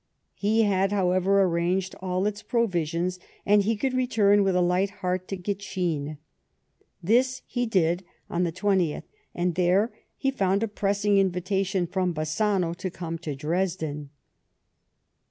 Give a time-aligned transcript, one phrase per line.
[0.33, 5.27] He had, however, arranged all its provisions, and he could return with a liijht heart
[5.27, 6.17] to Gitschin,
[7.03, 9.03] This he did on the 20th,
[9.35, 14.09] and there he found a pressing invitation from Bassano to come to Dresden.